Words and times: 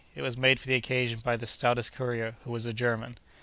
It 0.15 0.23
was 0.23 0.35
made 0.35 0.59
for 0.59 0.65
the 0.67 0.73
occasion 0.73 1.19
by 1.23 1.37
the 1.37 1.45
stoutest 1.45 1.93
courier, 1.93 2.33
who 2.43 2.51
was 2.51 2.65
a 2.65 2.73
German. 2.73 3.19